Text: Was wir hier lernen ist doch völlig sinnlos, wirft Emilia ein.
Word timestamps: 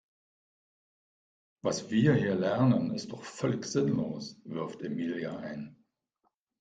Was 1.63 1.91
wir 1.91 2.15
hier 2.15 2.33
lernen 2.33 2.95
ist 2.95 3.11
doch 3.11 3.23
völlig 3.23 3.65
sinnlos, 3.65 4.35
wirft 4.45 4.81
Emilia 4.81 5.37
ein. 5.37 5.85